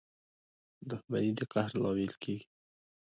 •دښمني 0.89 1.31
د 1.37 1.39
قهر 1.51 1.71
لامل 1.81 2.13
کېږي. 2.21 2.45